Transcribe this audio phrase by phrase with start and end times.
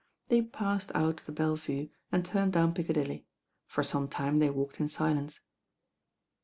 [0.29, 3.27] They passed out of the Belle Vue and turned down Piccadilly.
[3.67, 5.41] For some time they walked in silence.